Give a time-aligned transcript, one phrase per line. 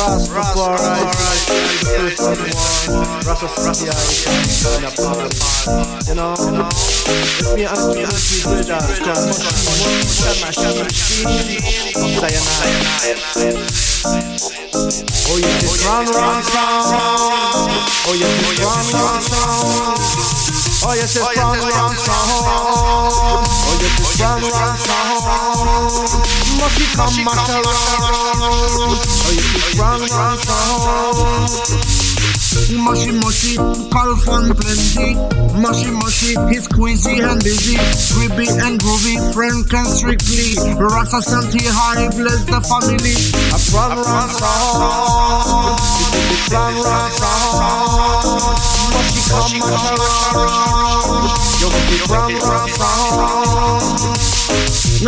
[0.00, 0.80] Rastafari,
[4.80, 5.36] Rastafari,
[6.08, 8.80] you know, it's me and me and me brother,
[15.22, 16.80] Oh, you just run, run, run.
[18.06, 19.60] Oh, you just run, run, run.
[20.82, 22.24] Oh, you just run, run, run.
[23.60, 25.99] Oh, you just run, run, run.
[26.80, 28.96] Must become matter around.
[29.20, 29.44] Oh, you
[29.76, 31.60] run, run, run.
[32.80, 33.56] Mushy mushy,
[33.90, 35.14] call fun plenty.
[35.60, 37.76] Mushy mushy, he's squeezy and busy.
[38.16, 40.56] Gribby and groovy, frank and strictly.
[40.78, 43.12] Rasta Santi high, bless the family.
[43.52, 45.76] A run, run, run.
[46.48, 48.24] Run, run, run.
[49.36, 51.28] Mushy come around.
[51.60, 51.68] You
[52.08, 53.00] run, run, run.
[54.16, 54.29] The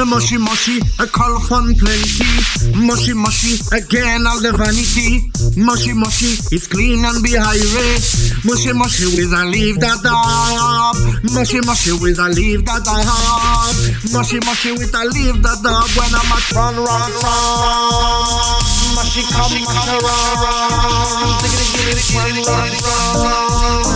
[0.01, 2.25] mushy mushy, a call fun plenty.
[2.73, 5.29] Mushy mushy, again all the vanity.
[5.61, 8.01] Mushy mushy, it's clean and be high highway.
[8.45, 10.97] Mushy mushy with a leave that up.
[11.37, 13.69] Mushy mushy with a leave that up.
[14.17, 15.85] Mushy mushy with a leave that up.
[15.93, 18.65] When I'm at run run run.
[18.97, 19.61] Mushy come
[19.93, 21.37] around.
[21.45, 22.73] Diggity run run
[23.21, 23.93] run.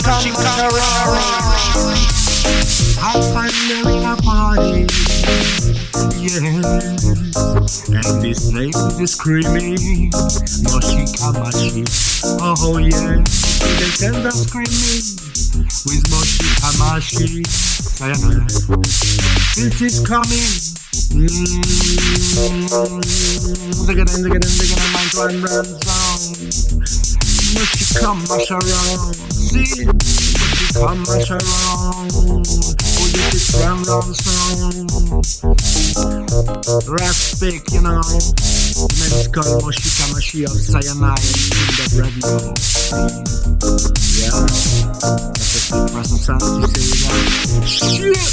[0.00, 1.44] Mushy come around.
[3.06, 3.93] I find there
[8.34, 10.10] This place is screaming.
[10.66, 11.86] Moshika Mashi.
[12.42, 13.22] Oh yeah.
[13.78, 15.06] They send us screaming.
[15.86, 17.46] With Moshika Mashi.
[19.54, 20.50] This is coming.
[21.14, 21.62] Mmm.
[23.86, 26.34] Zigga then, zigga then, zigga then, my run, run song.
[27.54, 29.14] Moshika Mash around.
[29.30, 29.86] See?
[30.34, 32.10] Moshika Mash around.
[32.16, 32.42] Oh,
[33.14, 34.82] this is run, run song.
[36.66, 38.00] Respect, you know.
[38.00, 42.54] The name is called Moshikamashi of Sayonara Kingdom Radio.
[44.16, 44.32] Yeah.
[45.34, 47.68] That's for some sound to say that.
[47.68, 48.24] Shit!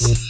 [0.00, 0.27] Thank